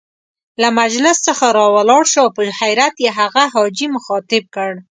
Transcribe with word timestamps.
له 0.61 0.67
مجلس 0.79 1.17
څخه 1.27 1.45
را 1.57 1.65
ولاړ 1.75 2.03
شو 2.11 2.19
او 2.23 2.29
په 2.35 2.41
حيرت 2.59 2.95
يې 3.05 3.09
هغه 3.19 3.43
حاجي 3.53 3.87
مخاطب 3.95 4.43
کړ. 4.55 4.71